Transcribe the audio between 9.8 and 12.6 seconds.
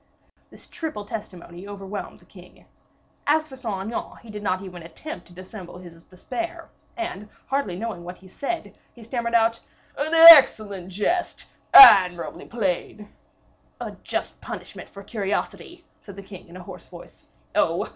"An excellent jest! admirably